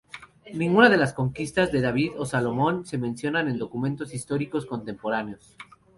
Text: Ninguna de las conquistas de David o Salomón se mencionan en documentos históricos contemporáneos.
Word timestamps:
Ninguna 0.55 0.89
de 0.89 0.97
las 0.97 1.13
conquistas 1.13 1.71
de 1.71 1.79
David 1.79 2.13
o 2.19 2.25
Salomón 2.25 2.87
se 2.87 2.97
mencionan 2.97 3.47
en 3.47 3.59
documentos 3.59 4.15
históricos 4.15 4.65
contemporáneos. 4.65 5.55